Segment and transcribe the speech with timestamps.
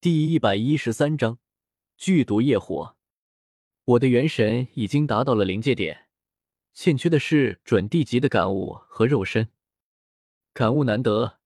[0.00, 1.40] 第一百一十三章
[1.96, 2.96] 剧毒业火。
[3.84, 6.06] 我的元神已经达到了临界点，
[6.72, 9.48] 欠缺的是准地级的感悟和肉身。
[10.52, 11.40] 感悟难得，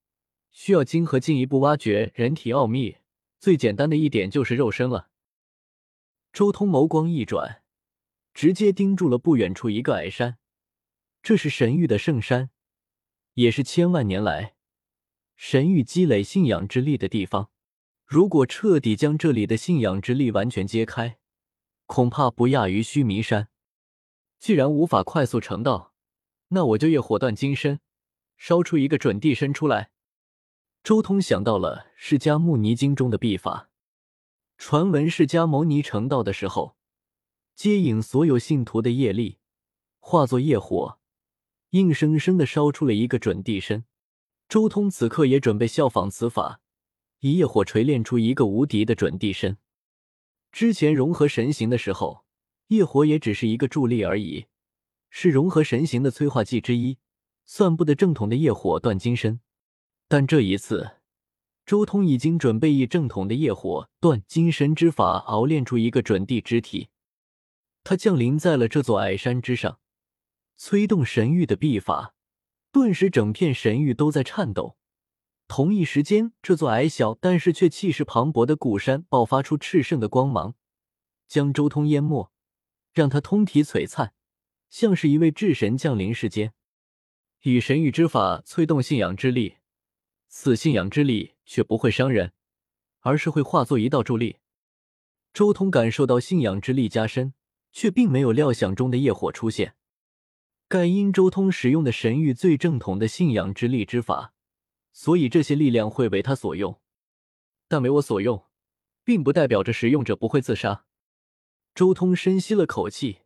[0.51, 2.99] 需要今河进一步挖掘人体奥秘。
[3.39, 5.09] 最简单的一点就是肉身了。
[6.31, 7.63] 周通眸光一转，
[8.35, 10.37] 直接盯住了不远处一个矮山。
[11.23, 12.51] 这是神域的圣山，
[13.33, 14.57] 也是千万年来
[15.37, 17.49] 神域积累信仰之力的地方。
[18.13, 21.17] 如果彻底将这里的信仰之力完全揭开，
[21.87, 23.49] 恐怕不亚于须弥山。
[24.39, 25.95] 既然无法快速成道，
[26.49, 27.81] 那我就业火断金身，
[28.37, 29.93] 烧出一个准地身出来。
[30.85, 33.71] 周通想到了释迦牟尼经中的秘法，
[34.59, 36.77] 传闻释迦牟尼成道的时候，
[37.55, 39.39] 接引所有信徒的业力，
[40.01, 40.99] 化作业火，
[41.71, 43.87] 硬生生的烧出了一个准地身。
[44.51, 46.61] 周通此刻也准备效仿此法。
[47.23, 49.57] 以业火锤炼出一个无敌的准地身。
[50.51, 52.25] 之前融合神形的时候，
[52.67, 54.47] 业火也只是一个助力而已，
[55.09, 56.99] 是融合神形的催化剂之一，
[57.45, 59.39] 算不得正统的业火断金身。
[60.09, 60.97] 但这一次，
[61.65, 66.89] 周通已经准备以正统的业火断金身之法熬炼出一个准地之体。
[67.85, 69.79] 他降临在了这座矮山之上，
[70.57, 72.15] 催动神域的秘法，
[72.73, 74.77] 顿时整片神域都在颤抖。
[75.49, 80.55] 同一时间，这座矮小但是却气势磅礴的古山爆发出炽盛的光芒，
[81.29, 82.31] 将周通淹没，
[82.95, 84.15] 让他通体璀璨，
[84.71, 86.55] 像是一位至神降临世间。
[87.43, 89.57] 以神域之法催动信仰之力，
[90.29, 92.33] 此信仰之力却不会伤人，
[93.01, 94.37] 而是会化作一道助力。
[95.35, 97.35] 周通感受到信仰之力加深，
[97.73, 99.75] 却并没有料想中的业火出现。
[100.69, 104.33] 盖因周通使用的神域最正统的信仰之力之法。
[104.93, 106.81] 所以这些力量会为他所用，
[107.67, 108.45] 但为我所用，
[109.03, 110.85] 并不代表着使用者不会自杀。
[111.75, 113.21] 周通深吸了口气，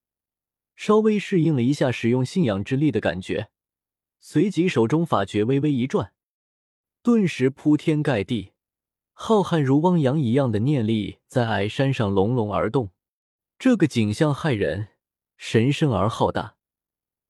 [0.76, 3.50] 稍微适应了一下使用信仰之力的感觉，
[4.20, 6.12] 随即手中法诀微微一转，
[7.02, 8.52] 顿时铺天盖地、
[9.12, 12.90] 浩瀚如汪洋一样的念力在矮山上隆隆而动。
[13.58, 14.88] 这个景象骇人，
[15.36, 16.56] 神圣而浩大，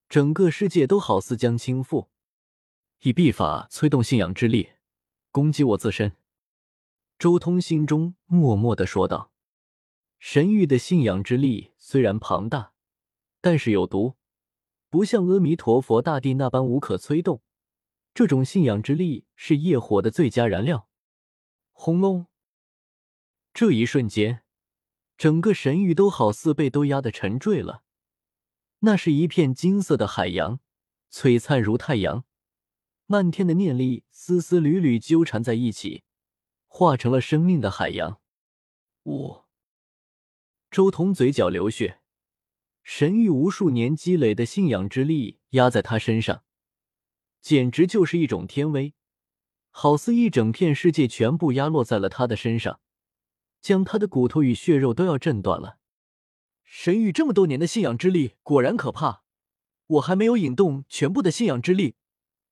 [0.08, 2.08] 整个世界都好似将倾覆。
[3.00, 4.70] 以秘法催动信仰之力，
[5.30, 6.16] 攻击我自身。
[7.18, 9.30] 周通心中默默的说道
[10.18, 12.72] ：“神域的信仰之力虽然庞大，
[13.40, 14.16] 但是有毒，
[14.88, 17.42] 不像阿弥陀佛大帝那般无可催动。
[18.14, 20.88] 这种信仰之力是业火的最佳燃料。”
[21.72, 22.26] 轰隆！
[23.52, 24.42] 这一瞬间，
[25.18, 27.82] 整个神域都好似被都压得沉坠了。
[28.80, 30.60] 那是一片金色的海洋，
[31.10, 32.24] 璀璨如太阳。
[33.08, 36.02] 漫天的念力丝丝缕缕纠缠在一起，
[36.66, 38.20] 化成了生命的海洋。
[39.04, 39.48] 我，
[40.72, 42.00] 周彤嘴角流血，
[42.82, 46.42] 神域无数年积累的信仰之力压在他身上，
[47.40, 48.94] 简直就是一种天威，
[49.70, 52.80] 好似一整片世界全部压落在了他的身上，
[53.60, 55.78] 将他的骨头与血肉都要震断了。
[56.64, 59.22] 神域这么多年的信仰之力果然可怕，
[59.86, 61.94] 我还没有引动全部的信仰之力。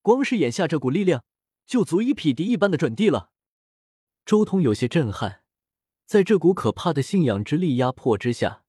[0.04, 1.24] 光是眼下这股力量，
[1.64, 3.30] 就足以匹敌一般的准地了。
[4.26, 5.42] 周通有些震撼，
[6.04, 8.64] 在这股可怕的信仰之力压迫之下，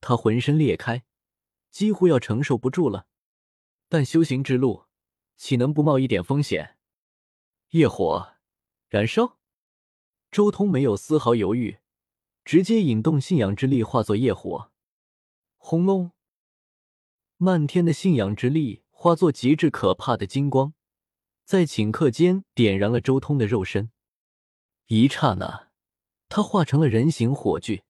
[0.00, 1.04] 他浑身裂开，
[1.72, 3.08] 几乎要承受不住了。
[3.88, 4.84] 但修行之路，
[5.36, 6.78] 岂能不冒一点风险？
[7.70, 8.34] 业火
[8.88, 9.40] 燃烧，
[10.30, 11.78] 周通没有丝毫犹豫，
[12.44, 14.70] 直接引动信仰之力化作业火。
[15.56, 16.12] 轰隆！
[17.38, 20.74] 漫天的信仰之力化作极致可怕的金光。
[21.44, 23.92] 在顷刻间点燃了周通的肉身，
[24.88, 25.68] 一刹那，
[26.28, 27.84] 他化成了人形火炬，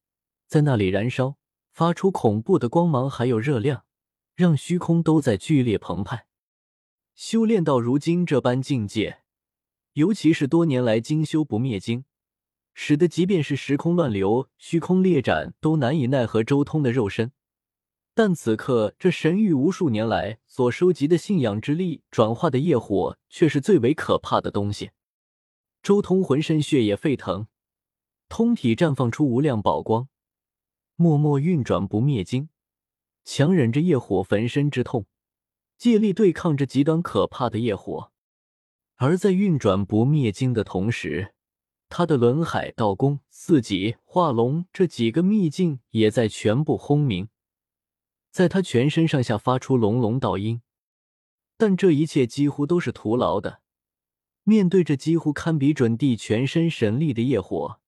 [0.47, 1.38] 在那里燃烧，
[1.72, 3.87] 发出恐怖的光芒，还有热量，
[4.34, 6.27] 让虚空都在剧烈澎湃。
[7.15, 9.22] 修炼到如今这般境界，
[9.94, 12.04] 尤其是多年来精修不灭经，
[12.75, 17.33] 使得即便是时空乱流、虚空裂斩都难以奈何周通的肉身。
[18.18, 24.92] 但此刻，这神域无数年来所收集的信仰之力转化的业火，却是最为可怕的东西。
[25.83, 27.47] 周通浑身血液沸腾，
[28.30, 30.09] 通体绽放出无量宝光，
[30.95, 32.48] 默默运转不灭经，
[33.22, 35.04] 强忍着业火焚身之痛，
[35.77, 38.10] 借力对抗着极端可怕的业火。
[38.95, 41.34] 而在运转不灭经的同时，
[41.91, 47.28] 他的轮海、道宫、四级、化龙这几个秘境也在全部轰鸣。
[48.36, 50.60] 在他全身上下发出隆隆倒音，
[51.56, 53.62] 但这一切几乎都是徒劳的。
[54.42, 57.80] 面对着几乎堪比准地全身神力的业火，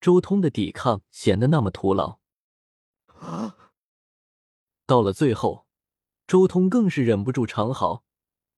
[0.00, 2.20] 周通的抵抗显得那么徒劳。
[4.86, 5.66] 到了最后，
[6.28, 8.04] 周通更是忍不住长嚎，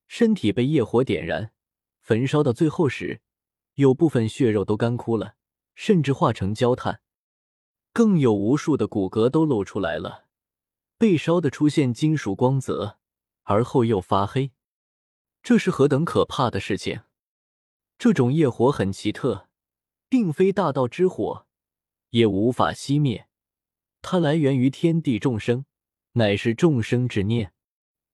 [0.07, 1.51] 身体被业火点燃，
[2.03, 3.23] 焚烧到最后时，
[3.77, 5.37] 有部分血肉都干枯了，
[5.75, 7.01] 甚至化成焦炭，
[7.95, 10.22] 更有无数的骨骼都露出来了，
[11.03, 13.01] 被烧的出现金属光泽，
[13.43, 14.53] 而后又发黑。
[15.43, 17.01] 这是何等可怕的事情！
[17.99, 19.49] 这种业火很奇特，
[20.09, 21.49] 并非大道之火，
[22.11, 23.27] 也无法熄灭。
[24.01, 25.65] 它来源于天地众生，
[26.13, 27.53] 乃是众生之念。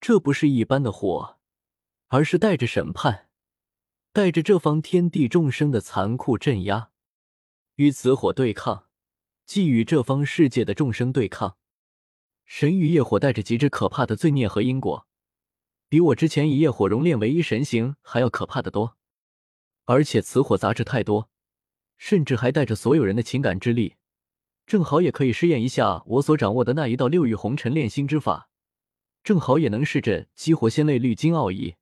[0.00, 1.36] 这不是一般的火，
[2.06, 3.28] 而是带着审判，
[4.14, 6.90] 带着这方天地众生的残酷镇压。
[7.74, 8.86] 与此火对抗，
[9.44, 11.57] 即与这方世界的众生对抗。
[12.48, 15.06] 神域业火带着极致可怕的罪孽和因果，
[15.86, 18.96] 比我之前以业火熔炼唯一神形还要可怕的多。
[19.84, 21.28] 而且此火杂质太多，
[21.98, 23.96] 甚至还带着所有人的情感之力，
[24.66, 28.48] 正好也可以试验一下我所掌握的那一道六域红尘炼心之法，
[29.22, 31.74] 正好也能试着激活仙类绿金奥义。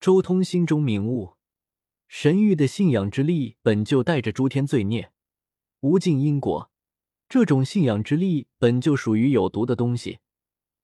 [0.00, 1.34] 周通心中明悟，
[2.08, 5.12] 神域的信仰之力本就带着诸天罪孽、
[5.80, 6.70] 无尽因果，
[7.34, 10.20] 这种信仰之力本就属于有毒的东西，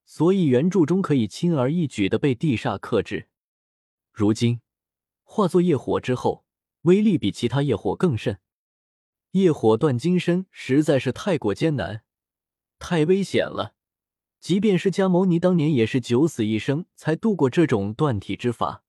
[0.05, 3.29] 所以原著中可以轻而易举的被地煞克制。
[4.13, 4.61] 如今。
[5.23, 6.45] 化作业火之后，
[6.81, 8.41] 威力比其他业火更甚。
[9.31, 12.03] 业火断金身实在是太过艰难，
[12.81, 13.77] 太危险了。
[14.41, 18.83] 即便是加牟尼当年也是九死一生才度过这种断体之法。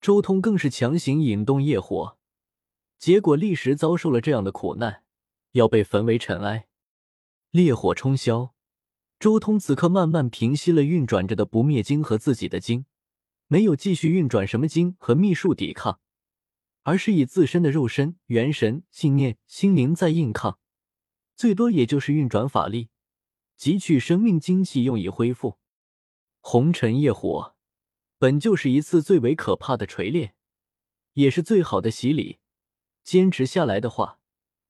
[0.00, 2.16] 周通更是强行引动业火，
[2.98, 5.02] 结果立时遭受了这样的苦难，
[5.52, 6.68] 要被焚为尘埃。
[7.52, 8.52] 烈火冲霄，
[9.18, 12.86] 周通此刻慢慢平息了运转着的不灭经和自己的经。
[13.48, 15.98] 没有继续运转什么经和秘术抵抗，
[16.84, 20.60] 而是以自身的肉身、元神、信念、心灵在硬抗，
[21.34, 22.90] 最多也就是运转法力，
[23.58, 25.58] 汲取生命精气用以恢复。
[26.38, 27.56] 红尘业火
[28.16, 30.34] 本就是一次最为可怕的锤炼，
[31.14, 32.38] 也是最好的洗礼。
[33.02, 34.20] 坚持下来的话，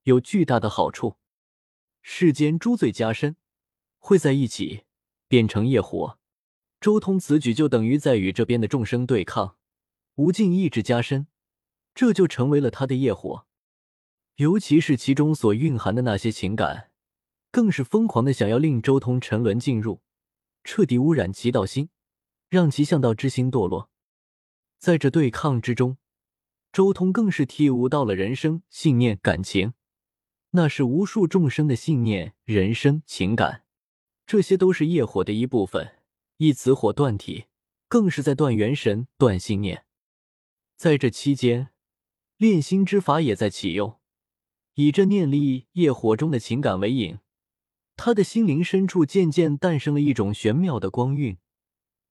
[0.04, 1.18] 有巨大的好处。
[2.02, 3.36] 世间诸罪加深，
[3.98, 4.84] 会在一起
[5.28, 6.18] 变成业火。
[6.80, 9.56] 周通此举就等于在与这边的众生对抗，
[10.14, 11.26] 无尽意志加深，
[11.94, 13.46] 这就成为了他的业火。
[14.36, 16.90] 尤其是其中所蕴含的那些情感，
[17.50, 20.00] 更是疯狂的想要令周通沉沦进入，
[20.64, 21.90] 彻底污染其道心，
[22.48, 23.90] 让其向道之心堕落。
[24.78, 25.98] 在这对抗之中，
[26.72, 29.74] 周通更是体悟到了人生、信念、感情，
[30.52, 33.64] 那是无数众生的信念、人生、情感，
[34.26, 35.96] 这些都是业火的一部分。
[36.38, 37.44] 一此火断体，
[37.86, 39.84] 更是在断元神、断信念。
[40.76, 41.68] 在这期间，
[42.38, 43.98] 炼心之法也在启用，
[44.76, 47.18] 以这念力业火中的情感为引，
[47.96, 51.36] 他的心灵深处渐渐诞生了一种玄妙的光晕，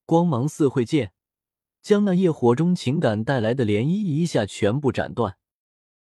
[0.06, 1.12] 光芒似慧剑，
[1.82, 5.39] 将那业火中情感带来的涟漪一下全部斩断。